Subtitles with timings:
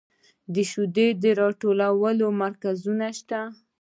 [0.53, 3.39] د شیدو راټولولو مرکزونه شته؟